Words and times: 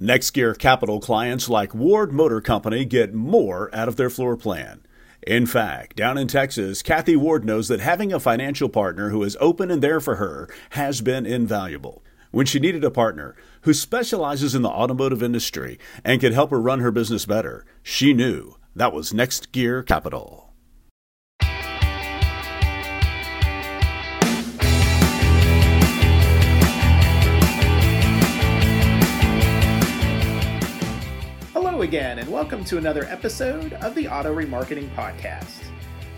NextGear 0.00 0.56
Capital 0.56 1.00
clients 1.00 1.48
like 1.48 1.74
Ward 1.74 2.12
Motor 2.12 2.40
Company 2.40 2.84
get 2.84 3.14
more 3.14 3.68
out 3.74 3.88
of 3.88 3.96
their 3.96 4.08
floor 4.08 4.36
plan. 4.36 4.80
In 5.26 5.44
fact, 5.44 5.96
down 5.96 6.16
in 6.16 6.28
Texas, 6.28 6.82
Kathy 6.82 7.16
Ward 7.16 7.44
knows 7.44 7.66
that 7.66 7.80
having 7.80 8.12
a 8.12 8.20
financial 8.20 8.68
partner 8.68 9.10
who 9.10 9.24
is 9.24 9.36
open 9.40 9.72
and 9.72 9.82
there 9.82 9.98
for 9.98 10.14
her 10.14 10.48
has 10.70 11.00
been 11.00 11.26
invaluable. 11.26 12.04
When 12.30 12.46
she 12.46 12.60
needed 12.60 12.84
a 12.84 12.92
partner 12.92 13.34
who 13.62 13.74
specializes 13.74 14.54
in 14.54 14.62
the 14.62 14.68
automotive 14.68 15.20
industry 15.20 15.80
and 16.04 16.20
could 16.20 16.32
help 16.32 16.52
her 16.52 16.60
run 16.60 16.78
her 16.78 16.92
business 16.92 17.26
better, 17.26 17.66
she 17.82 18.12
knew 18.14 18.54
that 18.76 18.92
was 18.92 19.12
NextGear 19.12 19.84
Capital. 19.84 20.47
Again, 31.88 32.18
and 32.18 32.30
welcome 32.30 32.62
to 32.62 32.76
another 32.76 33.04
episode 33.04 33.72
of 33.72 33.94
the 33.94 34.06
Auto 34.06 34.36
Remarketing 34.36 34.94
Podcast. 34.94 35.62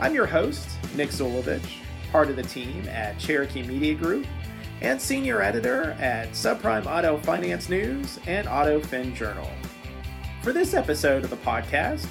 I'm 0.00 0.16
your 0.16 0.26
host, 0.26 0.68
Nick 0.96 1.10
Zulovich, 1.10 1.76
part 2.10 2.28
of 2.28 2.34
the 2.34 2.42
team 2.42 2.88
at 2.88 3.16
Cherokee 3.20 3.62
Media 3.62 3.94
Group, 3.94 4.26
and 4.80 5.00
senior 5.00 5.40
editor 5.40 5.92
at 6.00 6.30
Subprime 6.30 6.86
Auto 6.86 7.18
Finance 7.18 7.68
News 7.68 8.18
and 8.26 8.48
Auto 8.48 8.80
Fin 8.80 9.14
Journal. 9.14 9.48
For 10.42 10.52
this 10.52 10.74
episode 10.74 11.22
of 11.22 11.30
the 11.30 11.36
podcast, 11.36 12.08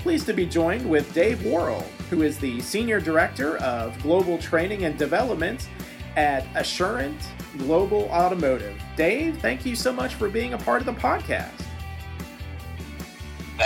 pleased 0.00 0.26
to 0.26 0.32
be 0.32 0.44
joined 0.44 0.90
with 0.90 1.14
Dave 1.14 1.46
Worrell, 1.46 1.86
who 2.10 2.22
is 2.22 2.38
the 2.38 2.60
senior 2.60 3.00
director 3.00 3.58
of 3.58 3.96
global 4.02 4.36
training 4.36 4.84
and 4.84 4.98
development 4.98 5.68
at 6.16 6.44
Assurant 6.56 7.20
Global 7.56 8.08
Automotive. 8.10 8.76
Dave, 8.96 9.38
thank 9.38 9.64
you 9.64 9.76
so 9.76 9.92
much 9.92 10.16
for 10.16 10.28
being 10.28 10.54
a 10.54 10.58
part 10.58 10.80
of 10.80 10.86
the 10.86 11.00
podcast. 11.00 11.65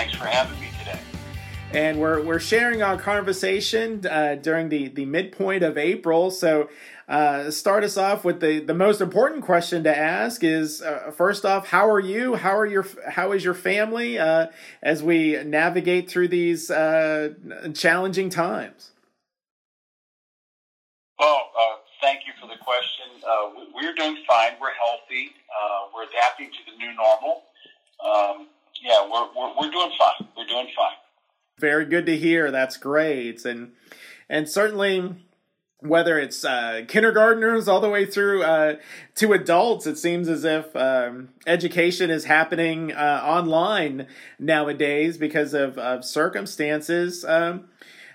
Thanks 0.01 0.15
for 0.15 0.25
having 0.25 0.59
me 0.59 0.69
today. 0.79 0.99
And 1.75 2.01
we're, 2.01 2.23
we're 2.23 2.41
sharing 2.41 2.81
our 2.81 2.97
conversation 2.97 4.07
uh, 4.07 4.37
during 4.37 4.71
the, 4.71 4.89
the 4.89 5.05
midpoint 5.05 5.63
of 5.63 5.77
April. 5.77 6.31
So, 6.31 6.71
uh, 7.07 7.51
start 7.51 7.85
us 7.85 7.99
off 7.99 8.25
with 8.25 8.41
the, 8.41 8.61
the 8.61 8.73
most 8.73 9.03
important 9.03 9.45
question 9.45 9.85
to 9.85 9.95
ask 9.95 10.43
is 10.43 10.81
uh, 10.81 11.11
first 11.15 11.45
off, 11.45 11.69
how 11.69 11.87
are 11.91 12.01
you? 12.01 12.37
How 12.37 12.57
are 12.57 12.65
your 12.65 12.87
how 13.11 13.33
is 13.33 13.45
your 13.45 13.53
family 13.53 14.19
uh, 14.19 14.47
as 14.83 15.03
we 15.03 15.37
navigate 15.45 16.09
through 16.09 16.29
these 16.29 16.71
uh, 16.71 17.35
challenging 17.75 18.31
times? 18.31 18.93
Well, 21.19 21.51
uh, 21.55 21.77
thank 22.01 22.21
you 22.27 22.33
for 22.41 22.47
the 22.47 22.57
question. 22.65 23.05
we're 23.75 23.95
doing 23.95 24.17
fine. 24.27 24.53
We're 24.59 24.73
healthy. 24.73 25.33
we're 25.95 26.05
adapting 26.05 26.51
to 26.53 26.59
the 26.73 26.79
new 26.79 26.95
normal. 26.95 27.43
Um, 28.03 28.47
yeah, 28.83 29.09
we're, 29.11 29.29
we're, 29.37 29.53
we're 29.61 29.71
doing 29.71 29.91
fine. 29.99 30.29
We're 30.37 30.47
doing 30.47 30.69
fine. 30.77 30.97
Very 31.59 31.85
good 31.85 32.07
to 32.07 32.17
hear. 32.17 32.51
That's 32.51 32.77
great. 32.77 33.45
And, 33.45 33.73
and 34.29 34.49
certainly, 34.49 35.17
whether 35.81 36.19
it's 36.19 36.45
uh, 36.45 36.83
kindergartners 36.89 37.69
all 37.69 37.81
the 37.81 37.89
way 37.89 38.07
through 38.07 38.43
uh, 38.43 38.77
to 39.17 39.33
adults, 39.33 39.87
it 39.87 39.97
seems 39.97 40.29
as 40.29 40.45
if 40.45 40.75
um, 40.77 41.31
education 41.47 42.11
is 42.11 42.25
happening 42.25 42.93
uh, 42.93 43.23
online 43.25 44.07
nowadays 44.39 45.19
because 45.19 45.55
of, 45.55 45.79
of 45.79 46.05
circumstances. 46.05 47.25
Um, 47.25 47.69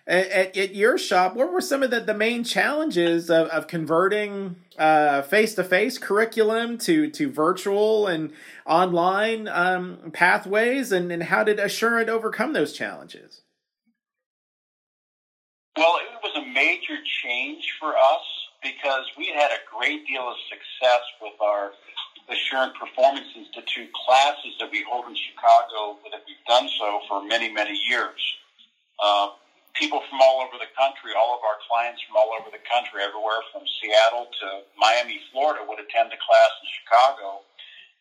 at, 0.07 0.55
at, 0.55 0.75
your 0.75 0.97
shop, 0.97 1.35
what 1.35 1.51
were 1.51 1.61
some 1.61 1.81
of 1.81 1.89
the, 1.89 1.99
the 1.99 2.13
main 2.13 2.43
challenges 2.43 3.29
of, 3.29 3.47
of 3.47 3.67
converting 3.67 4.55
face 4.77 5.55
to 5.55 5.63
face 5.63 5.97
curriculum 5.97 6.77
to, 6.77 7.09
to 7.09 7.31
virtual 7.31 8.07
and 8.07 8.31
online 8.65 9.47
um, 9.47 10.11
pathways, 10.13 10.91
and, 10.91 11.11
and 11.11 11.23
how 11.23 11.43
did 11.43 11.59
Assurant 11.59 12.09
overcome 12.09 12.53
those 12.53 12.73
challenges? 12.73 13.41
Well, 15.77 15.95
it 15.97 16.19
was 16.23 16.37
a 16.37 16.45
major 16.53 16.97
change 17.23 17.67
for 17.79 17.89
us 17.89 18.23
because 18.63 19.05
we 19.17 19.27
had 19.27 19.51
a 19.51 19.59
great 19.77 20.07
deal 20.07 20.23
of 20.23 20.35
success 20.49 21.01
with 21.21 21.33
our 21.41 21.71
Assurant 22.29 22.73
Performance 22.75 23.27
Institute 23.35 23.89
classes 23.93 24.55
that 24.59 24.71
we 24.71 24.83
hold 24.89 25.05
in 25.05 25.15
Chicago, 25.15 25.97
that 26.11 26.21
we've 26.25 26.45
done 26.47 26.67
so 26.79 26.99
for 27.07 27.23
many, 27.23 27.51
many 27.51 27.77
years. 27.87 28.19
Uh, 29.03 29.29
people 29.75 30.01
from 30.09 30.23
all 30.23 30.39
over 30.39 30.55
the 30.55 30.71
country, 30.73 31.11
all 31.13 31.35
of 31.35 31.43
our 31.43 31.59
clients 31.67 32.01
from 32.07 32.15
all 32.15 32.31
over 32.39 32.47
the 32.49 32.63
country, 32.63 33.03
everywhere 33.03 33.43
from 33.51 33.67
Seattle 33.79 34.31
to 34.41 34.63
Miami, 34.79 35.19
Florida, 35.31 35.63
would 35.67 35.79
attend 35.79 36.11
a 36.15 36.19
class 36.19 36.51
in 36.63 36.67
Chicago. 36.81 37.43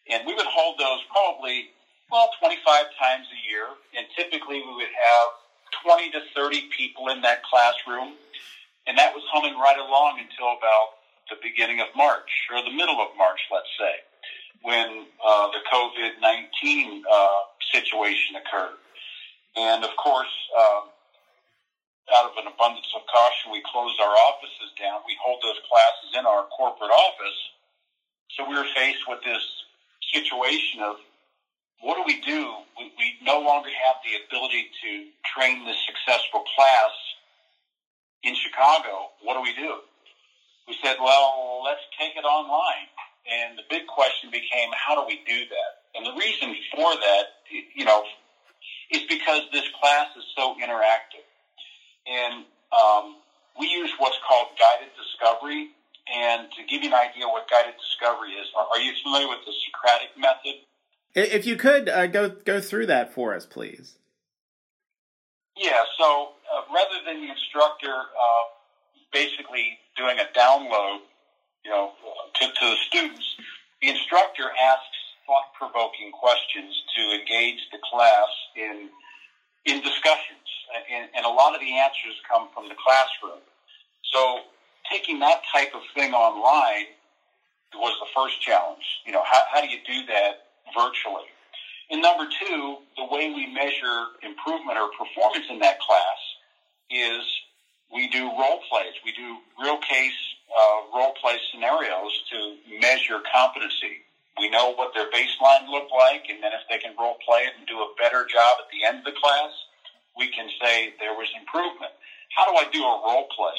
And 0.08 0.22
we 0.26 0.34
would 0.34 0.46
hold 0.46 0.78
those 0.78 1.02
probably, 1.10 1.74
well, 2.10 2.30
25 2.38 2.62
times 2.94 3.26
a 3.28 3.40
year. 3.42 3.66
And 3.98 4.06
typically 4.14 4.62
we 4.62 4.72
would 4.78 4.94
have 4.94 5.28
20 5.82 6.10
to 6.14 6.20
30 6.34 6.70
people 6.70 7.10
in 7.10 7.20
that 7.22 7.42
classroom. 7.42 8.14
And 8.86 8.96
that 8.98 9.14
was 9.14 9.24
humming 9.32 9.58
right 9.58 9.78
along 9.78 10.22
until 10.22 10.54
about 10.54 11.02
the 11.30 11.36
beginning 11.42 11.80
of 11.80 11.88
March, 11.96 12.28
or 12.52 12.62
the 12.62 12.70
middle 12.70 13.00
of 13.00 13.08
March, 13.16 13.40
let's 13.50 13.72
say, 13.80 14.04
when 14.62 15.06
uh, 15.24 15.48
the 15.56 15.64
COVID 15.72 16.20
19 16.20 17.02
uh, 17.10 17.28
situation 17.72 18.36
occurred. 18.36 18.76
And 19.56 19.84
of 19.84 19.96
course, 19.96 20.28
um, 20.58 20.92
out 22.12 22.28
of 22.28 22.36
an 22.36 22.44
abundance 22.44 22.88
of 22.92 23.00
caution, 23.08 23.52
we 23.52 23.64
closed 23.64 23.96
our 24.00 24.12
offices 24.28 24.68
down. 24.76 25.00
We 25.08 25.16
hold 25.16 25.40
those 25.40 25.56
classes 25.64 26.12
in 26.12 26.26
our 26.28 26.44
corporate 26.52 26.92
office. 26.92 27.38
So 28.36 28.44
we 28.44 28.56
were 28.56 28.68
faced 28.76 29.08
with 29.08 29.24
this 29.24 29.40
situation 30.12 30.84
of 30.84 31.00
what 31.80 31.96
do 31.96 32.04
we 32.04 32.20
do? 32.20 32.60
We, 32.76 32.92
we 32.96 33.16
no 33.24 33.40
longer 33.40 33.68
have 33.72 33.96
the 34.04 34.20
ability 34.20 34.68
to 34.84 34.90
train 35.24 35.64
this 35.64 35.80
successful 35.84 36.44
class 36.56 36.92
in 38.22 38.34
Chicago. 38.36 39.12
What 39.22 39.34
do 39.34 39.42
we 39.42 39.54
do? 39.56 39.80
We 40.68 40.76
said, 40.82 40.96
well, 41.00 41.60
let's 41.64 41.84
take 42.00 42.16
it 42.16 42.24
online. 42.24 42.88
And 43.24 43.56
the 43.56 43.64
big 43.68 43.86
question 43.86 44.30
became, 44.30 44.68
how 44.72 44.96
do 44.96 45.06
we 45.08 45.20
do 45.24 45.40
that? 45.48 45.70
And 45.96 46.04
the 46.04 46.16
reason 46.16 46.56
for 46.72 46.92
that, 46.92 47.24
you 47.74 47.84
know, 47.84 48.04
is 48.90 49.02
because 49.08 49.42
this 49.52 49.64
class 49.80 50.08
is 50.16 50.24
so 50.36 50.56
interactive 50.60 51.24
and 52.06 52.44
um, 52.72 53.16
we 53.58 53.66
use 53.68 53.90
what's 53.98 54.16
called 54.26 54.48
guided 54.58 54.92
discovery. 54.96 55.70
And 56.12 56.48
to 56.52 56.64
give 56.68 56.82
you 56.82 56.88
an 56.88 56.94
idea 56.94 57.26
what 57.26 57.48
guided 57.48 57.74
discovery 57.80 58.32
is, 58.32 58.46
are, 58.56 58.78
you 58.78 58.92
familiar 59.02 59.28
with 59.28 59.40
the 59.46 59.52
Socratic 59.64 60.10
method? 60.18 60.60
If 61.14 61.46
you 61.46 61.56
could 61.56 61.88
uh, 61.88 62.06
go 62.08 62.28
go 62.28 62.60
through 62.60 62.86
that 62.86 63.14
for 63.14 63.34
us, 63.34 63.46
please. 63.46 63.96
Yeah. 65.56 65.82
So 65.96 66.32
uh, 66.52 66.62
rather 66.74 67.00
than 67.06 67.24
the 67.24 67.30
instructor 67.30 67.94
uh, 67.94 68.44
basically 69.12 69.78
doing 69.96 70.18
a 70.18 70.26
download, 70.36 70.98
you 71.64 71.70
know, 71.70 71.92
to, 72.34 72.46
to 72.46 72.60
the 72.60 72.76
students, 72.88 73.24
the 73.80 73.88
instructor 73.88 74.50
asks 74.60 74.98
thought-provoking 75.26 76.12
questions 76.12 76.82
to 76.96 77.02
engage 77.16 77.60
the 77.72 77.78
class 77.90 78.28
in 78.56 78.90
in 79.64 79.80
discussion 79.80 80.36
and, 80.90 81.08
and 81.14 81.24
a 81.26 81.28
lot 81.28 81.54
of 81.54 81.60
the 81.60 81.78
answers 81.78 82.14
come 82.28 82.48
from 82.54 82.68
the 82.68 82.74
classroom. 82.74 83.40
So 84.12 84.40
taking 84.90 85.18
that 85.20 85.42
type 85.52 85.74
of 85.74 85.82
thing 85.94 86.12
online 86.12 86.86
was 87.74 87.94
the 88.00 88.06
first 88.14 88.40
challenge. 88.40 88.84
You 89.04 89.12
know, 89.12 89.22
how, 89.24 89.42
how 89.52 89.60
do 89.60 89.68
you 89.68 89.78
do 89.86 90.06
that 90.06 90.46
virtually? 90.74 91.28
And 91.90 92.00
number 92.00 92.24
two, 92.26 92.78
the 92.96 93.04
way 93.04 93.30
we 93.34 93.46
measure 93.46 94.06
improvement 94.22 94.78
or 94.78 94.88
performance 94.96 95.46
in 95.50 95.58
that 95.60 95.80
class 95.80 96.20
is 96.90 97.24
we 97.92 98.08
do 98.08 98.24
role 98.24 98.60
plays. 98.68 98.94
We 99.04 99.12
do 99.12 99.38
real 99.60 99.78
case 99.78 100.16
uh, 100.48 100.96
role 100.96 101.12
play 101.20 101.36
scenarios 101.52 102.12
to 102.30 102.56
measure 102.80 103.20
competency. 103.32 104.02
We 104.38 104.50
know 104.50 104.74
what 104.74 104.94
their 104.94 105.06
baseline 105.10 105.68
looked 105.68 105.92
like, 105.92 106.26
and 106.28 106.42
then 106.42 106.52
if 106.52 106.66
they 106.68 106.78
can 106.78 106.94
role 106.98 107.16
play 107.24 107.42
it 107.46 107.52
and 107.58 107.66
do 107.66 107.78
a 107.78 107.88
better 107.98 108.26
job 108.26 108.58
at 108.58 108.66
the 108.72 108.86
end 108.86 108.98
of 108.98 109.04
the 109.04 109.14
class, 109.20 109.52
we 110.16 110.30
can 110.30 110.48
say 110.62 110.94
there 110.98 111.14
was 111.14 111.28
improvement. 111.34 111.92
How 112.34 112.46
do 112.50 112.54
I 112.58 112.66
do 112.70 112.82
a 112.82 112.96
role 113.02 113.26
play 113.34 113.58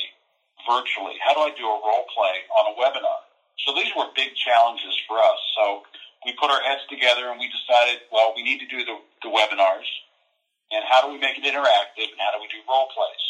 virtually? 0.68 1.16
How 1.24 1.36
do 1.36 1.42
I 1.44 1.52
do 1.56 1.68
a 1.68 1.80
role 1.80 2.06
play 2.12 2.36
on 2.60 2.64
a 2.72 2.74
webinar? 2.76 3.22
So 3.64 3.76
these 3.76 3.92
were 3.96 4.08
big 4.16 4.36
challenges 4.36 4.96
for 5.08 5.20
us. 5.20 5.40
So 5.56 5.84
we 6.26 6.34
put 6.36 6.52
our 6.52 6.62
heads 6.64 6.84
together 6.90 7.32
and 7.32 7.40
we 7.40 7.48
decided, 7.48 8.04
well, 8.12 8.34
we 8.36 8.44
need 8.44 8.60
to 8.60 8.68
do 8.68 8.84
the, 8.84 8.98
the 9.24 9.32
webinars. 9.32 9.88
And 10.74 10.84
how 10.88 11.06
do 11.06 11.14
we 11.14 11.20
make 11.22 11.38
it 11.38 11.46
interactive? 11.46 12.10
And 12.10 12.20
how 12.20 12.36
do 12.36 12.42
we 12.42 12.50
do 12.52 12.60
role 12.68 12.90
plays? 12.92 13.26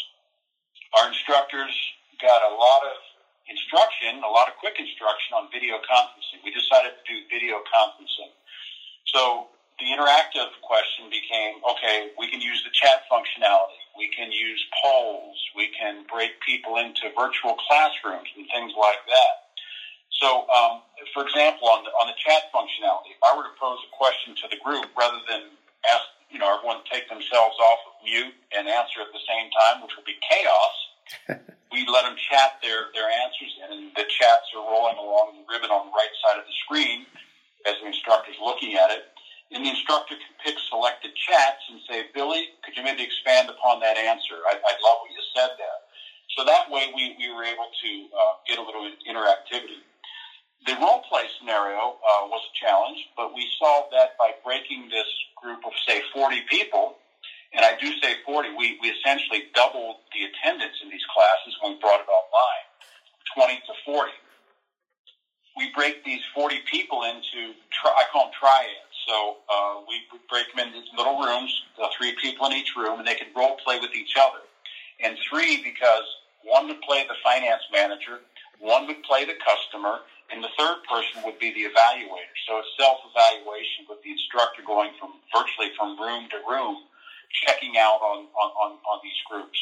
Our 0.98 1.12
instructors 1.12 1.76
got 2.24 2.42
a 2.42 2.54
lot 2.56 2.82
of 2.88 2.98
instruction, 3.46 4.24
a 4.24 4.32
lot 4.32 4.48
of 4.48 4.58
quick 4.58 4.80
instruction 4.80 5.38
on 5.38 5.52
video 5.52 5.78
conferencing. 5.84 6.42
We 6.42 6.56
decided 6.56 6.98
to 6.98 7.04
do 7.06 7.28
video 7.30 7.62
conferencing. 7.70 8.34
So 9.12 9.52
the 9.80 9.92
interactive 9.92 10.48
question 10.64 11.10
became, 11.12 11.60
okay, 11.68 12.08
we 12.18 12.30
can 12.32 12.40
use 12.40 12.64
the 12.64 12.72
chat 12.72 13.04
functionality. 13.12 13.80
We 13.98 14.08
can 14.08 14.32
use 14.32 14.64
polls. 14.82 15.36
We 15.56 15.68
can 15.68 16.04
break 16.08 16.40
people 16.40 16.78
into 16.78 17.12
virtual 17.18 17.56
classrooms 17.60 18.30
and 18.36 18.48
things 18.54 18.72
like 18.78 19.04
that. 19.08 19.36
So, 20.22 20.48
um, 20.48 20.80
for 21.14 21.28
example, 21.28 21.68
on 21.68 21.84
the, 21.84 21.92
on 22.00 22.08
the 22.08 22.16
chat 22.16 22.48
functionality, 22.56 23.20
if 23.20 23.22
I 23.24 23.36
were 23.36 23.44
to 23.44 23.56
pose 23.60 23.80
a 23.84 23.92
question 23.92 24.36
to 24.44 24.48
the 24.48 24.56
group 24.64 24.88
rather 24.96 25.20
than 25.28 25.44
ask, 25.92 26.08
you 26.32 26.40
know, 26.40 26.56
everyone 26.56 26.80
to 26.80 26.88
take 26.88 27.10
themselves 27.12 27.60
off 27.60 27.80
of 27.84 27.94
mute 28.04 28.34
and 28.56 28.68
answer 28.68 29.04
at 29.04 29.12
the 29.12 29.24
same 29.28 29.52
time, 29.52 29.84
which 29.84 29.92
would 30.00 30.08
be 30.08 30.16
chaos, 30.24 30.76
we 31.72 31.84
let 31.92 32.08
them 32.08 32.16
chat 32.16 32.56
their, 32.64 32.88
their 32.96 33.12
answers 33.12 33.52
in, 33.60 33.68
and 33.76 33.84
the 34.00 34.08
chats 34.08 34.48
are 34.56 34.64
rolling 34.64 34.96
along 34.96 35.36
the 35.36 35.44
ribbon 35.52 35.68
on 35.68 35.92
the 35.92 35.92
right 35.92 36.12
side 36.24 36.40
of 36.40 36.48
the 36.48 36.56
screen 36.64 37.04
as 37.68 37.76
the 37.84 37.88
instructor's 37.92 38.40
looking 38.40 38.76
at 38.80 38.90
it. 38.92 39.04
And 39.52 39.66
the 39.66 39.70
instructor 39.70 40.16
can 40.16 40.34
pick 40.44 40.56
selected 40.70 41.12
chats 41.16 41.62
and 41.70 41.80
say, 41.90 42.04
Billy, 42.14 42.50
could 42.64 42.76
you 42.76 42.84
maybe 42.84 43.04
expand 43.04 43.50
upon 43.50 43.80
that 43.82 43.98
answer? 43.98 44.42
I, 44.50 44.56
I 44.58 44.74
love 44.82 44.98
what 45.02 45.12
you 45.12 45.22
said 45.36 45.52
there. 45.58 45.80
So 46.38 46.44
that 46.46 46.70
way 46.70 46.88
we, 46.94 47.16
we 47.18 47.30
were 47.32 47.44
able 47.46 47.70
to 47.70 47.90
uh, 48.12 48.34
get 48.48 48.58
a 48.60 48.64
little 48.64 48.90
interactivity. 49.08 49.80
The 50.66 50.76
role 50.82 51.02
play 51.08 51.30
scenario 51.40 51.96
uh, 52.02 52.26
was 52.28 52.42
a 52.42 52.54
challenge, 52.66 52.98
but 53.18 53.34
we 53.34 53.48
solved 53.62 53.92
that 53.94 54.18
by 54.18 54.32
breaking 54.44 54.90
this 54.90 55.08
group 55.38 55.62
of, 55.66 55.72
say, 55.88 56.02
40 56.14 56.42
people. 56.50 56.96
And 57.54 57.66
I 57.66 57.74
do 57.80 57.92
say 58.02 58.16
40, 58.26 58.50
we, 58.58 58.78
we 58.82 58.90
essentially 58.90 59.46
doubled 59.56 59.98
the 60.14 60.26
attendance 60.26 60.76
in 60.84 60.90
these 60.90 61.06
classes 61.14 61.56
when 61.62 61.74
we 61.74 61.78
brought 61.80 62.02
it 62.02 62.10
online, 62.10 62.66
20 63.36 63.56
to 63.68 63.74
40. 63.86 64.12
We 65.58 65.72
break 65.76 66.04
these 66.06 66.22
40 66.36 66.62
people 66.72 67.04
into, 67.04 67.54
I 67.84 68.06
call 68.12 68.26
them 68.26 68.32
triads. 68.38 68.85
So 69.08 69.38
uh, 69.50 69.82
we 69.88 70.02
break 70.30 70.52
them 70.54 70.68
into 70.68 70.82
little 70.98 71.18
rooms, 71.20 71.54
uh, 71.82 71.88
three 71.98 72.14
people 72.22 72.46
in 72.48 72.54
each 72.54 72.76
room, 72.76 73.00
and 73.00 73.08
they 73.08 73.16
can 73.16 73.28
role 73.36 73.56
play 73.64 73.80
with 73.80 73.96
each 73.96 74.14
other. 74.20 74.42
And 75.04 75.18
three, 75.30 75.58
because 75.64 76.04
one 76.44 76.68
would 76.68 76.82
play 76.82 77.06
the 77.08 77.16
finance 77.24 77.64
manager, 77.72 78.22
one 78.60 78.88
would 78.88 79.02
play 79.04 79.26
the 79.26 79.36
customer, 79.44 80.00
and 80.32 80.44
the 80.44 80.50
third 80.58 80.78
person 80.90 81.22
would 81.24 81.38
be 81.40 81.52
the 81.52 81.66
evaluator. 81.66 82.36
So 82.48 82.60
it's 82.60 82.70
self-evaluation 82.80 83.86
with 83.90 84.02
the 84.04 84.12
instructor 84.12 84.62
going 84.66 84.92
from 85.00 85.20
virtually 85.36 85.70
from 85.78 86.00
room 86.00 86.28
to 86.32 86.38
room, 86.48 86.78
checking 87.46 87.78
out 87.78 88.02
on, 88.02 88.28
on, 88.42 88.50
on, 88.58 88.72
on 88.90 89.00
these 89.04 89.20
groups. 89.30 89.58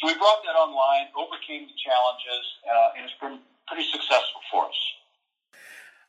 So 0.00 0.08
we 0.08 0.14
brought 0.14 0.42
that 0.44 0.56
online, 0.56 1.08
overcame 1.16 1.66
the 1.68 1.76
challenges, 1.78 2.44
uh, 2.68 2.96
and 2.96 3.04
it's 3.04 3.16
been 3.20 3.38
pretty 3.68 3.84
successful. 3.90 4.23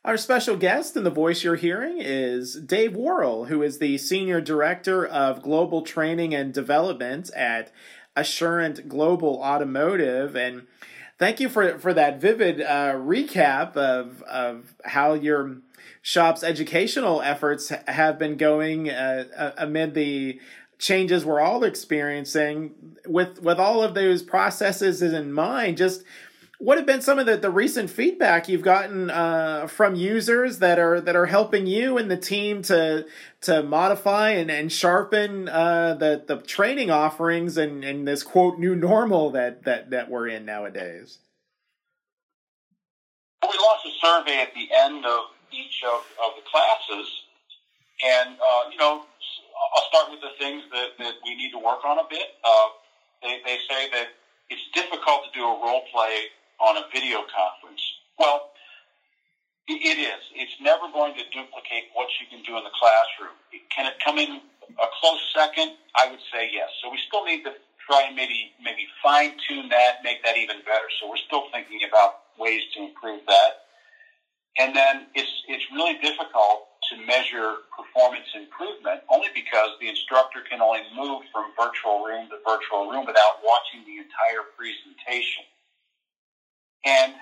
Our 0.06 0.16
special 0.16 0.56
guest 0.56 0.94
and 0.94 1.04
the 1.04 1.10
voice 1.10 1.42
you're 1.42 1.56
hearing 1.56 1.98
is 1.98 2.54
Dave 2.54 2.94
Worrell, 2.94 3.46
who 3.46 3.60
is 3.60 3.80
the 3.80 3.98
Senior 3.98 4.40
Director 4.40 5.04
of 5.04 5.42
Global 5.42 5.82
Training 5.82 6.32
and 6.32 6.54
Development 6.54 7.28
at 7.34 7.72
Assurant 8.14 8.88
Global 8.88 9.42
Automotive. 9.42 10.36
And 10.36 10.68
thank 11.18 11.40
you 11.40 11.48
for 11.48 11.80
for 11.80 11.92
that 11.92 12.20
vivid 12.20 12.60
uh, 12.60 12.92
recap 12.92 13.76
of 13.76 14.22
of 14.22 14.76
how 14.84 15.14
your 15.14 15.56
shop's 16.02 16.44
educational 16.44 17.20
efforts 17.20 17.72
have 17.88 18.16
been 18.16 18.36
going 18.36 18.88
uh, 18.88 19.54
amid 19.58 19.94
the 19.94 20.38
changes 20.78 21.24
we're 21.24 21.40
all 21.40 21.64
experiencing 21.64 22.96
with 23.08 23.42
with 23.42 23.58
all 23.58 23.82
of 23.82 23.94
those 23.94 24.22
processes 24.22 25.02
in 25.02 25.32
mind 25.32 25.76
just 25.76 26.04
what 26.58 26.78
have 26.78 26.86
been 26.86 27.02
some 27.02 27.18
of 27.18 27.26
the, 27.26 27.36
the 27.36 27.50
recent 27.50 27.90
feedback 27.90 28.48
you've 28.48 28.62
gotten 28.62 29.10
uh, 29.10 29.66
from 29.66 29.94
users 29.94 30.58
that 30.60 30.78
are 30.78 31.00
that 31.00 31.14
are 31.14 31.26
helping 31.26 31.66
you 31.66 31.98
and 31.98 32.10
the 32.10 32.16
team 32.16 32.62
to 32.62 33.06
to 33.42 33.62
modify 33.62 34.30
and, 34.30 34.50
and 34.50 34.72
sharpen 34.72 35.48
uh, 35.48 35.94
the 35.94 36.24
the 36.26 36.38
training 36.38 36.90
offerings 36.90 37.56
and, 37.56 37.84
and 37.84 38.08
this 38.08 38.22
quote 38.22 38.58
new 38.58 38.74
normal 38.74 39.30
that 39.30 39.64
that 39.64 39.90
that 39.90 40.10
we're 40.10 40.28
in 40.28 40.44
nowadays? 40.44 41.18
We 43.42 43.48
launched 43.48 43.86
a 43.86 44.06
survey 44.06 44.40
at 44.40 44.54
the 44.54 44.68
end 44.76 45.04
of 45.04 45.20
each 45.52 45.82
of, 45.84 46.00
of 46.24 46.32
the 46.36 46.42
classes, 46.50 47.06
and 48.04 48.30
uh, 48.30 48.70
you 48.70 48.78
know 48.78 49.04
I'll 49.76 49.88
start 49.88 50.10
with 50.10 50.20
the 50.20 50.32
things 50.38 50.62
that, 50.72 50.98
that 50.98 51.14
we 51.24 51.36
need 51.36 51.50
to 51.52 51.58
work 51.58 51.84
on 51.84 51.98
a 51.98 52.04
bit. 52.08 52.26
Uh, 52.44 52.68
they, 53.22 53.40
they 53.44 53.58
say 53.68 53.88
that 53.90 54.08
it's 54.48 54.62
difficult 54.74 55.24
to 55.24 55.38
do 55.38 55.44
a 55.44 55.64
role 55.64 55.82
play 55.92 56.28
on 56.60 56.76
a 56.76 56.82
video 56.92 57.24
conference? 57.28 57.82
Well, 58.18 58.42
it 59.68 59.98
is. 59.98 60.22
It's 60.34 60.54
never 60.60 60.88
going 60.92 61.14
to 61.14 61.24
duplicate 61.32 61.86
what 61.94 62.08
you 62.20 62.26
can 62.26 62.42
do 62.42 62.56
in 62.58 62.64
the 62.64 62.70
classroom. 62.74 63.34
Can 63.74 63.86
it 63.86 63.94
come 64.04 64.18
in 64.18 64.40
a 64.78 64.86
close 65.00 65.20
second? 65.34 65.72
I 65.96 66.06
would 66.06 66.20
say 66.32 66.48
yes. 66.52 66.68
So 66.82 66.90
we 66.90 66.98
still 67.06 67.24
need 67.24 67.42
to 67.44 67.52
try 67.86 68.04
and 68.06 68.14
maybe 68.16 68.52
maybe 68.62 68.86
fine 69.02 69.34
tune 69.48 69.68
that, 69.70 70.02
make 70.02 70.22
that 70.24 70.36
even 70.36 70.58
better. 70.66 70.86
So 71.00 71.08
we're 71.08 71.22
still 71.22 71.44
thinking 71.52 71.80
about 71.88 72.16
ways 72.38 72.62
to 72.74 72.84
improve 72.84 73.22
that. 73.28 73.58
And 74.58 74.76
then 74.76 75.06
it's 75.14 75.30
it's 75.48 75.64
really 75.72 75.94
difficult 76.02 76.64
to 76.90 76.96
measure 77.06 77.56
performance 77.76 78.26
improvement 78.34 79.02
only 79.10 79.28
because 79.34 79.70
the 79.80 79.88
instructor 79.88 80.42
can 80.48 80.60
only 80.62 80.82
move 80.94 81.22
from 81.32 81.50
virtual 81.58 82.04
room 82.04 82.28
to 82.30 82.38
virtual 82.46 82.88
room 82.90 83.06
without 83.06 83.40
watching 83.42 83.82
the 83.86 83.98
entire 83.98 84.44
presentation. 84.56 85.44
And 86.86 87.14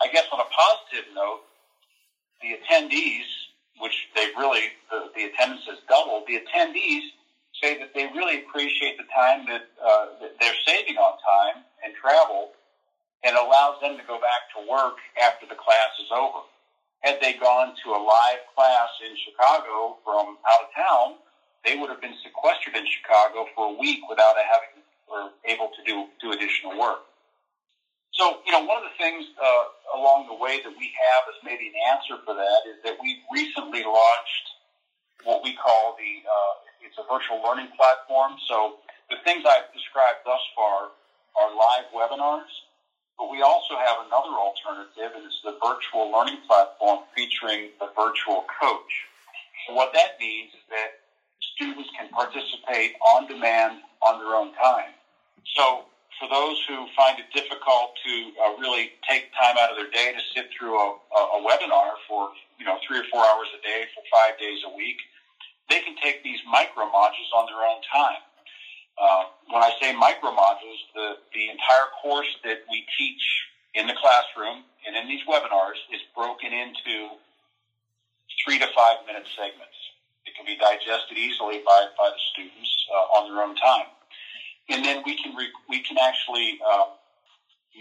I 0.00 0.06
guess 0.08 0.24
on 0.32 0.38
a 0.38 0.46
positive 0.46 1.10
note, 1.14 1.42
the 2.40 2.56
attendees, 2.56 3.26
which 3.80 4.08
they 4.14 4.30
really, 4.38 4.70
the, 4.88 5.10
the 5.16 5.24
attendance 5.24 5.66
has 5.66 5.78
doubled, 5.88 6.24
the 6.28 6.38
attendees 6.38 7.02
say 7.60 7.76
that 7.78 7.92
they 7.92 8.06
really 8.14 8.38
appreciate 8.46 8.96
the 8.96 9.04
time 9.12 9.44
that, 9.46 9.66
uh, 9.82 10.06
that 10.22 10.38
they're 10.40 10.56
saving 10.64 10.96
on 10.96 11.18
time 11.18 11.64
and 11.84 11.92
travel 11.98 12.52
and 13.24 13.36
allows 13.36 13.80
them 13.82 13.98
to 13.98 14.04
go 14.06 14.16
back 14.16 14.48
to 14.56 14.70
work 14.70 14.96
after 15.20 15.44
the 15.44 15.58
class 15.58 15.92
is 16.00 16.08
over. 16.14 16.46
Had 17.00 17.18
they 17.20 17.34
gone 17.34 17.74
to 17.84 17.90
a 17.90 18.00
live 18.00 18.46
class 18.54 18.88
in 19.04 19.16
Chicago 19.18 19.98
from 20.04 20.38
out 20.48 20.64
of 20.64 20.70
town, 20.72 21.18
they 21.64 21.76
would 21.76 21.90
have 21.90 22.00
been 22.00 22.16
sequestered 22.22 22.76
in 22.76 22.86
Chicago 22.86 23.44
for 23.54 23.74
a 23.74 23.76
week 23.76 24.00
without 24.08 24.36
having 24.38 24.80
or 25.10 25.30
able 25.44 25.68
to 25.74 25.82
do, 25.84 26.06
do 26.22 26.32
additional 26.32 26.78
work. 26.78 27.09
So, 28.20 28.36
you 28.44 28.52
know, 28.52 28.60
one 28.68 28.76
of 28.76 28.84
the 28.84 28.92
things 29.00 29.24
uh, 29.40 29.96
along 29.96 30.28
the 30.28 30.36
way 30.36 30.60
that 30.60 30.74
we 30.76 30.92
have 30.92 31.22
as 31.32 31.40
maybe 31.40 31.72
an 31.72 31.78
answer 31.88 32.20
for 32.20 32.36
that 32.36 32.60
is 32.68 32.76
that 32.84 33.00
we 33.00 33.16
recently 33.32 33.80
launched 33.80 34.46
what 35.24 35.40
we 35.40 35.56
call 35.56 35.96
the, 35.96 36.20
uh, 36.28 36.84
it's 36.84 37.00
a 37.00 37.06
virtual 37.08 37.40
learning 37.40 37.72
platform. 37.80 38.36
So 38.44 38.76
the 39.08 39.16
things 39.24 39.48
I've 39.48 39.72
described 39.72 40.20
thus 40.28 40.44
far 40.52 40.92
are 41.40 41.48
live 41.48 41.88
webinars, 41.96 42.52
but 43.16 43.32
we 43.32 43.40
also 43.40 43.80
have 43.80 44.04
another 44.04 44.36
alternative, 44.36 45.16
and 45.16 45.24
it's 45.24 45.40
the 45.40 45.56
virtual 45.56 46.12
learning 46.12 46.44
platform 46.44 47.00
featuring 47.16 47.72
the 47.80 47.88
virtual 47.96 48.44
coach. 48.52 48.92
So 49.64 49.72
what 49.72 49.96
that 49.96 50.20
means 50.20 50.52
is 50.52 50.64
that 50.68 51.00
students 51.56 51.88
can 51.96 52.12
participate 52.12 53.00
on 53.00 53.32
demand 53.32 53.80
on 54.04 54.20
their 54.20 54.36
own 54.36 54.52
time. 54.60 54.92
So 55.56 55.88
for 56.20 56.28
those 56.28 56.60
who 56.68 56.86
find 56.94 57.18
it 57.18 57.24
difficult 57.32 57.96
to 58.04 58.30
uh, 58.44 58.52
really 58.60 58.92
take 59.08 59.24
time 59.32 59.56
out 59.58 59.70
of 59.72 59.76
their 59.76 59.88
day 59.88 60.12
to 60.12 60.20
sit 60.36 60.46
through 60.52 60.76
a, 60.76 60.92
a, 61.16 61.20
a 61.40 61.42
webinar 61.42 61.96
for 62.06 62.28
you 62.58 62.64
know 62.66 62.76
three 62.86 62.98
or 63.00 63.04
four 63.10 63.24
hours 63.24 63.48
a 63.56 63.60
day 63.66 63.88
for 63.96 64.04
five 64.12 64.36
days 64.36 64.60
a 64.68 64.76
week, 64.76 65.00
they 65.70 65.80
can 65.80 65.96
take 65.96 66.22
these 66.22 66.38
micro 66.46 66.84
modules 66.84 67.32
on 67.34 67.46
their 67.48 67.64
own 67.64 67.80
time. 67.88 68.20
Uh, 69.00 69.24
when 69.48 69.62
I 69.64 69.72
say 69.80 69.92
micro 69.92 70.30
modules, 70.30 70.76
the, 70.94 71.16
the 71.32 71.48
entire 71.48 71.88
course 72.02 72.28
that 72.44 72.58
we 72.68 72.84
teach 72.98 73.24
in 73.72 73.86
the 73.86 73.94
classroom 73.96 74.64
and 74.86 74.94
in 74.94 75.08
these 75.08 75.24
webinars 75.26 75.80
is 75.88 76.00
broken 76.14 76.52
into 76.52 77.16
three 78.44 78.58
to 78.58 78.68
five 78.76 78.98
minute 79.06 79.24
segments. 79.34 79.72
It 80.26 80.36
can 80.36 80.44
be 80.44 80.56
digested 80.56 81.16
easily 81.16 81.62
by, 81.64 81.86
by 81.96 82.10
the 82.12 82.20
students 82.30 82.68
uh, 82.92 83.16
on 83.16 83.32
their 83.32 83.42
own 83.42 83.56
time 83.56 83.88
and 84.70 84.84
then 84.84 85.02
we 85.04 85.16
can 85.16 85.34
re- 85.34 85.50
we 85.68 85.80
can 85.80 85.98
actually 85.98 86.58
uh, 86.64 86.84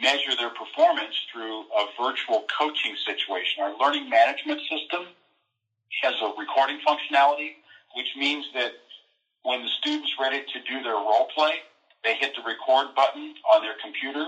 measure 0.02 0.36
their 0.38 0.52
performance 0.52 1.16
through 1.32 1.62
a 1.62 1.86
virtual 2.00 2.44
coaching 2.58 2.96
situation. 3.06 3.64
Our 3.64 3.74
learning 3.80 4.10
management 4.10 4.62
system 4.70 5.14
has 6.04 6.16
a 6.22 6.32
recording 6.38 6.80
functionality, 6.88 7.54
which 7.96 8.10
means 8.16 8.46
that 8.54 8.74
when 9.44 9.62
the 9.64 9.70
student's 9.80 10.12
ready 10.20 10.42
to 10.54 10.60
do 10.62 10.82
their 10.84 10.96
role 10.96 11.28
play, 11.36 11.54
they 12.04 12.16
hit 12.16 12.32
the 12.36 12.44
record 12.44 12.94
button 12.96 13.34
on 13.54 13.62
their 13.62 13.76
computer 13.82 14.28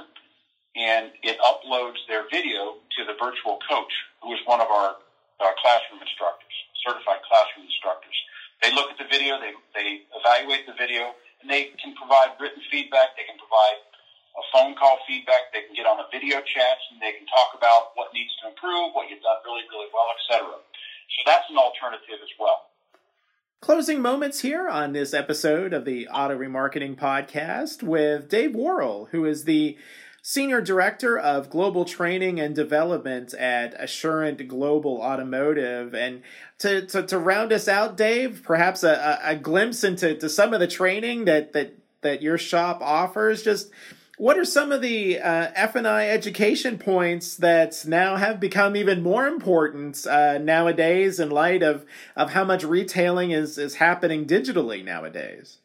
and 0.75 1.12
it 1.24 1.38
uploads 1.39 2.00
their 2.08 2.25
video 2.32 2.75
to 2.98 3.03
the 3.06 3.13
virtual 3.20 3.58
coach, 3.68 3.91
who 4.22 4.34
is 4.34 4.39
one 4.46 4.62
of 4.62 4.70
our, 4.70 4.96
our 5.41 5.53
classroom 5.62 6.00
instructors, 6.01 6.56
certified 6.86 7.20
classroom 7.27 7.65
instructors. 7.65 8.15
They 8.63 8.72
look 8.72 8.89
at 8.89 8.98
the 8.98 9.06
video, 9.10 9.39
they, 9.39 9.51
they 9.75 10.00
evaluate 10.15 10.65
the 10.65 10.74
video, 10.77 11.13
they 11.50 11.74
can 11.82 11.96
provide 11.96 12.38
written 12.40 12.62
feedback. 12.70 13.18
They 13.18 13.26
can 13.26 13.38
provide 13.40 13.80
a 14.38 14.44
phone 14.54 14.76
call 14.76 15.00
feedback. 15.08 15.52
They 15.54 15.66
can 15.66 15.76
get 15.76 15.86
on 15.86 16.00
a 16.00 16.08
video 16.12 16.42
chat 16.42 16.78
and 16.92 17.02
they 17.02 17.18
can 17.18 17.26
talk 17.28 17.56
about 17.58 17.96
what 17.96 18.14
needs 18.14 18.32
to 18.42 18.50
improve, 18.50 18.94
what 18.94 19.10
you've 19.10 19.24
done 19.24 19.42
really, 19.46 19.66
really 19.70 19.90
well, 19.92 20.08
etc. 20.16 20.56
So 20.56 21.20
that's 21.26 21.48
an 21.50 21.58
alternative 21.58 22.20
as 22.22 22.34
well. 22.40 22.72
Closing 23.62 24.02
moments 24.02 24.42
here 24.42 24.68
on 24.68 24.94
this 24.94 25.14
episode 25.14 25.72
of 25.72 25.86
the 25.86 26.08
Auto 26.08 26.38
Remarketing 26.38 26.98
Podcast 26.98 27.84
with 27.84 28.28
Dave 28.28 28.56
Worrell, 28.56 29.10
who 29.12 29.26
is 29.26 29.44
the 29.44 29.78
Senior 30.24 30.62
Director 30.62 31.18
of 31.18 31.50
Global 31.50 31.84
Training 31.84 32.40
and 32.40 32.56
Development 32.56 33.34
at 33.34 33.74
Assurant 33.82 34.48
Global 34.48 35.01
Automotive. 35.01 35.96
And 35.96 36.22
to, 36.60 36.86
to, 36.88 37.04
to 37.04 37.18
round 37.18 37.51
us 37.51 37.68
out, 37.68 37.98
Dave, 37.98 38.44
perhaps 38.44 38.84
a, 38.84 39.20
a, 39.24 39.36
glimpse 39.36 39.84
into 39.84 40.16
to 40.16 40.30
some 40.30 40.54
of 40.54 40.60
the 40.60 40.68
training 40.68 41.25
that, 41.25 41.54
that, 41.54 41.74
that 42.01 42.22
your 42.22 42.38
shop 42.38 42.82
offers. 42.82 43.42
Just 43.42 43.72
what 44.20 44.38
are 44.38 44.46
some 44.46 44.72
of 44.72 44.84
the 44.84 45.20
uh, 45.20 45.48
F&I 45.56 46.08
education 46.08 46.78
points 46.78 47.38
that 47.38 47.84
now 47.88 48.18
have 48.18 48.40
become 48.40 48.75
even 48.75 49.01
more 49.01 49.25
important 49.25 50.06
uh, 50.06 50.38
nowadays 50.38 51.20
in 51.20 51.32
light 51.32 51.63
of, 51.63 51.84
of 52.16 52.34
how 52.34 52.44
much 52.44 52.63
retailing 52.63 53.32
is, 53.32 53.58
is 53.58 53.75
happening 53.75 54.28
digitally 54.28 54.86
nowadays? 54.86 55.58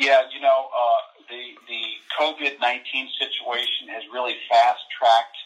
Yeah, 0.00 0.22
you 0.34 0.40
know, 0.40 0.48
uh, 0.48 1.13
the, 1.28 1.44
the 1.68 1.84
COVID 2.18 2.60
19 2.60 3.08
situation 3.18 3.88
has 3.92 4.02
really 4.12 4.36
fast 4.48 4.82
tracked 4.94 5.38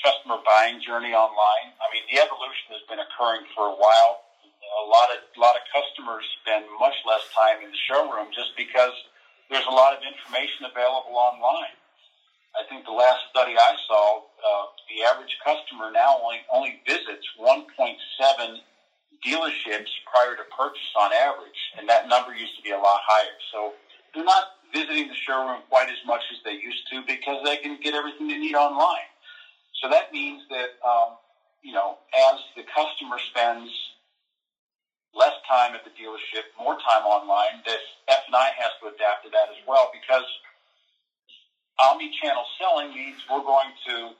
customer 0.00 0.40
buying 0.44 0.80
journey 0.80 1.12
online. 1.12 1.76
I 1.76 1.86
mean, 1.92 2.04
the 2.08 2.18
evolution 2.20 2.72
has 2.72 2.84
been 2.88 3.00
occurring 3.00 3.44
for 3.52 3.68
a 3.68 3.76
while. 3.76 4.24
A 4.84 4.86
lot 4.88 5.12
of, 5.12 5.20
a 5.24 5.40
lot 5.40 5.56
of 5.58 5.62
customers 5.68 6.24
spend 6.40 6.64
much 6.80 6.96
less 7.04 7.24
time 7.36 7.60
in 7.60 7.68
the 7.68 7.82
showroom 7.90 8.32
just 8.32 8.56
because 8.56 8.94
there's 9.50 9.66
a 9.66 9.74
lot 9.74 9.92
of 9.92 10.00
information 10.00 10.70
available 10.70 11.18
online. 11.18 11.76
I 12.54 12.66
think 12.66 12.86
the 12.86 12.94
last 12.94 13.30
study 13.30 13.54
I 13.54 13.72
saw, 13.86 14.26
uh, 14.26 14.64
the 14.90 15.06
average 15.06 15.34
customer 15.44 15.90
now 15.90 16.18
only, 16.22 16.42
only 16.50 16.82
visits 16.86 17.26
1.7 17.38 17.66
dealerships 19.22 19.92
prior 20.08 20.34
to 20.34 20.44
purchase 20.56 20.90
on 20.98 21.12
average, 21.12 21.60
and 21.78 21.88
that 21.88 22.08
number 22.08 22.34
used 22.34 22.56
to 22.56 22.62
be 22.62 22.70
a 22.70 22.78
lot 22.78 23.00
higher. 23.04 23.36
So 23.52 23.74
they're 24.14 24.24
not 24.24 24.59
visiting 24.72 25.08
the 25.08 25.14
showroom 25.14 25.62
quite 25.68 25.88
as 25.88 25.98
much 26.06 26.22
as 26.32 26.38
they 26.44 26.52
used 26.52 26.82
to 26.90 27.02
because 27.06 27.42
they 27.44 27.56
can 27.56 27.78
get 27.82 27.94
everything 27.94 28.28
they 28.28 28.38
need 28.38 28.54
online. 28.54 29.08
So 29.82 29.88
that 29.88 30.12
means 30.12 30.42
that, 30.50 30.76
um, 30.86 31.16
you 31.62 31.72
know, 31.72 31.96
as 32.14 32.36
the 32.56 32.62
customer 32.68 33.18
spends 33.18 33.70
less 35.14 35.34
time 35.48 35.74
at 35.74 35.82
the 35.84 35.90
dealership, 35.90 36.46
more 36.58 36.76
time 36.86 37.02
online, 37.04 37.62
that 37.66 37.78
F&I 38.08 38.50
has 38.58 38.70
to 38.80 38.88
adapt 38.88 39.24
to 39.24 39.30
that 39.30 39.50
as 39.50 39.58
well 39.66 39.90
because 39.92 40.24
omni-channel 41.82 42.44
selling 42.58 42.94
means 42.94 43.16
we're 43.30 43.42
going 43.42 43.72
to 43.86 44.10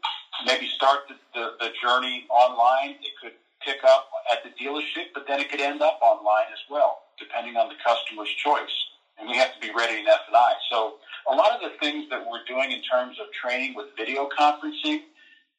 maybe 0.44 0.66
start 0.74 1.00
the, 1.08 1.14
the, 1.34 1.52
the 1.60 1.70
journey 1.82 2.26
online. 2.30 2.96
It 3.02 3.12
could 3.20 3.36
pick 3.64 3.84
up 3.84 4.08
at 4.32 4.42
the 4.42 4.50
dealership, 4.56 5.12
but 5.14 5.26
then 5.28 5.40
it 5.40 5.50
could 5.50 5.60
end 5.60 5.82
up 5.82 5.98
online 6.02 6.48
as 6.52 6.60
well, 6.70 7.02
depending 7.18 7.56
on 7.56 7.68
the 7.68 7.76
customer's 7.84 8.30
choice. 8.42 8.89
And 9.20 9.28
we 9.28 9.36
have 9.36 9.52
to 9.52 9.60
be 9.60 9.70
ready 9.76 10.00
in 10.00 10.08
F&I. 10.08 10.54
So 10.70 10.94
a 11.30 11.34
lot 11.34 11.52
of 11.52 11.60
the 11.60 11.76
things 11.78 12.06
that 12.10 12.24
we're 12.24 12.44
doing 12.48 12.72
in 12.72 12.80
terms 12.82 13.18
of 13.20 13.26
training 13.32 13.74
with 13.74 13.86
video 13.96 14.28
conferencing 14.32 15.00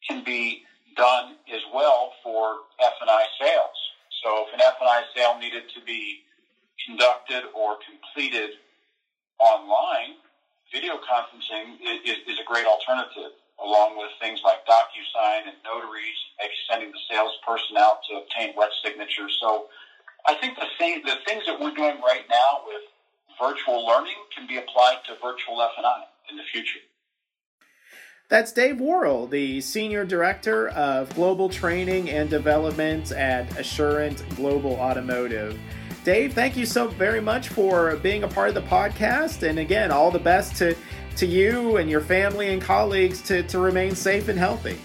can 0.07 0.23
be 0.23 0.63
done 0.97 1.35
as 1.53 1.61
well 1.73 2.11
for 2.23 2.65
F&I 2.79 3.25
sales. 3.39 3.77
So 4.23 4.45
if 4.47 4.53
an 4.53 4.61
F&I 4.61 5.03
sale 5.15 5.37
needed 5.39 5.63
to 5.75 5.81
be 5.85 6.21
conducted 6.85 7.43
or 7.53 7.77
completed 7.85 8.57
online, 9.39 10.17
video 10.73 10.97
conferencing 10.97 11.77
is, 12.05 12.17
is 12.25 12.37
a 12.41 12.45
great 12.45 12.65
alternative, 12.65 13.37
along 13.61 13.97
with 13.97 14.09
things 14.19 14.41
like 14.43 14.65
DocuSign 14.65 15.45
and 15.45 15.57
notaries, 15.63 16.17
maybe 16.39 16.53
sending 16.69 16.91
the 16.91 17.01
salesperson 17.09 17.77
out 17.77 18.01
to 18.09 18.25
obtain 18.25 18.53
wet 18.57 18.69
signatures. 18.83 19.37
So 19.39 19.69
I 20.25 20.33
think 20.35 20.57
the, 20.57 20.65
the 21.05 21.17
things 21.25 21.45
that 21.45 21.59
we're 21.59 21.73
doing 21.73 22.01
right 22.01 22.25
now 22.29 22.65
with 22.65 22.81
virtual 23.41 23.85
learning 23.85 24.15
can 24.35 24.47
be 24.47 24.57
applied 24.57 24.99
to 25.07 25.13
virtual 25.13 25.61
F&I 25.61 26.03
in 26.29 26.37
the 26.37 26.43
future. 26.43 26.79
That's 28.29 28.53
Dave 28.53 28.79
Worrell, 28.79 29.27
the 29.27 29.59
Senior 29.59 30.05
Director 30.05 30.69
of 30.69 31.13
Global 31.15 31.49
Training 31.49 32.09
and 32.09 32.29
Development 32.29 33.11
at 33.11 33.59
Assurant 33.59 34.23
Global 34.37 34.75
Automotive. 34.75 35.59
Dave, 36.05 36.33
thank 36.33 36.55
you 36.55 36.65
so 36.65 36.87
very 36.87 37.19
much 37.19 37.49
for 37.49 37.97
being 37.97 38.23
a 38.23 38.27
part 38.27 38.47
of 38.47 38.55
the 38.55 38.61
podcast. 38.61 39.47
And 39.47 39.59
again, 39.59 39.91
all 39.91 40.11
the 40.11 40.19
best 40.19 40.55
to, 40.57 40.75
to 41.17 41.25
you 41.25 41.77
and 41.77 41.89
your 41.89 41.99
family 41.99 42.53
and 42.53 42.61
colleagues 42.61 43.21
to, 43.23 43.43
to 43.43 43.59
remain 43.59 43.95
safe 43.95 44.29
and 44.29 44.39
healthy. 44.39 44.77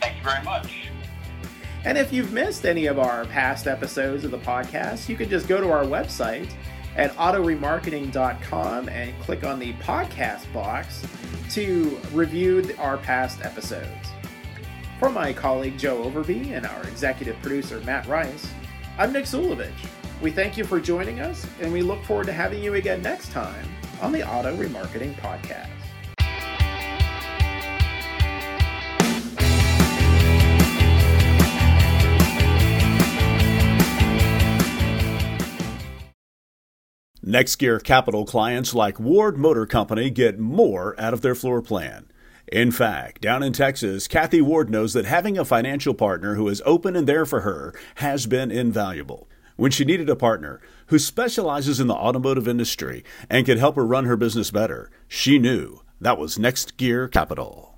Thank 0.00 0.16
you 0.16 0.24
very 0.24 0.42
much. 0.42 0.88
And 1.84 1.98
if 1.98 2.14
you've 2.14 2.32
missed 2.32 2.64
any 2.64 2.86
of 2.86 2.98
our 2.98 3.26
past 3.26 3.66
episodes 3.66 4.24
of 4.24 4.30
the 4.30 4.38
podcast, 4.38 5.08
you 5.08 5.16
can 5.16 5.28
just 5.28 5.46
go 5.48 5.60
to 5.60 5.70
our 5.70 5.84
website 5.84 6.50
at 6.96 7.12
autoremarketing.com 7.16 8.88
and 8.88 9.20
click 9.22 9.44
on 9.44 9.58
the 9.58 9.72
podcast 9.74 10.52
box 10.52 11.06
to 11.50 11.98
review 12.12 12.74
our 12.78 12.96
past 12.96 13.44
episodes. 13.44 14.10
For 14.98 15.10
my 15.10 15.32
colleague 15.32 15.78
Joe 15.78 16.08
Overby 16.08 16.52
and 16.52 16.66
our 16.66 16.82
executive 16.84 17.40
producer 17.42 17.80
Matt 17.80 18.06
Rice, 18.06 18.52
I'm 18.96 19.12
Nick 19.12 19.24
Zulovich. 19.24 19.72
We 20.22 20.30
thank 20.30 20.56
you 20.56 20.64
for 20.64 20.80
joining 20.80 21.20
us, 21.20 21.46
and 21.60 21.72
we 21.72 21.82
look 21.82 22.02
forward 22.04 22.26
to 22.26 22.32
having 22.32 22.62
you 22.62 22.74
again 22.74 23.02
next 23.02 23.32
time 23.32 23.68
on 24.00 24.12
the 24.12 24.26
Auto 24.26 24.56
Remarketing 24.56 25.14
Podcast. 25.16 25.83
Next 37.26 37.56
Gear 37.56 37.80
Capital 37.80 38.26
clients 38.26 38.74
like 38.74 39.00
Ward 39.00 39.38
Motor 39.38 39.64
Company 39.64 40.10
get 40.10 40.38
more 40.38 40.94
out 41.00 41.14
of 41.14 41.22
their 41.22 41.34
floor 41.34 41.62
plan. 41.62 42.04
In 42.52 42.70
fact, 42.70 43.22
down 43.22 43.42
in 43.42 43.54
Texas, 43.54 44.06
Kathy 44.06 44.42
Ward 44.42 44.68
knows 44.68 44.92
that 44.92 45.06
having 45.06 45.38
a 45.38 45.44
financial 45.46 45.94
partner 45.94 46.34
who 46.34 46.46
is 46.48 46.60
open 46.66 46.94
and 46.94 47.06
there 47.06 47.24
for 47.24 47.40
her 47.40 47.74
has 47.94 48.26
been 48.26 48.50
invaluable. 48.50 49.26
When 49.56 49.70
she 49.70 49.86
needed 49.86 50.10
a 50.10 50.16
partner 50.16 50.60
who 50.88 50.98
specializes 50.98 51.80
in 51.80 51.86
the 51.86 51.94
automotive 51.94 52.46
industry 52.46 53.02
and 53.30 53.46
could 53.46 53.56
help 53.56 53.76
her 53.76 53.86
run 53.86 54.04
her 54.04 54.18
business 54.18 54.50
better, 54.50 54.90
she 55.08 55.38
knew 55.38 55.80
that 56.02 56.18
was 56.18 56.38
Next 56.38 56.76
Gear 56.76 57.08
Capital. 57.08 57.73